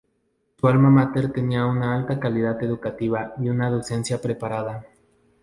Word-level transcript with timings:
Su 0.59 0.67
alma 0.67 0.89
mater 0.89 1.31
tenía 1.31 1.67
una 1.67 1.95
alta 1.95 2.19
calidad 2.19 2.59
educativa 2.63 3.35
y 3.37 3.49
una 3.49 3.69
docencia 3.69 4.19
preparada. 4.19 4.83